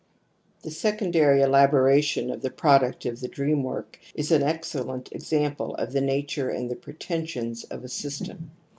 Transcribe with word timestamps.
The 0.63 0.71
secondary 0.71 1.43
elaboration 1.43 2.31
of 2.31 2.41
the 2.41 2.49
product 2.49 3.05
of."" 3.05 3.13
Vu 3.19 3.19
.^ 3.19 3.19
the 3.21 3.27
dream 3.27 3.61
work 3.61 3.99
is 4.15 4.31
an 4.31 4.41
excellent 4.41 5.11
example 5.11 5.75
of 5.75 5.93
the 5.93 6.01
nature 6.01 6.49
and 6.49 6.71
the 6.71 6.75
pretensipns 6.75 7.65
of 7.69 7.83
a 7.83 7.87
system. 7.87 8.49